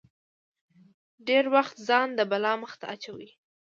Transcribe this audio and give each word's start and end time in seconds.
ډېری 1.27 1.49
وخت 1.55 1.75
ځان 1.87 2.07
د 2.15 2.19
بلا 2.31 2.53
مخې 2.61 2.77
ته 2.81 2.85
اچوي. 2.93 3.29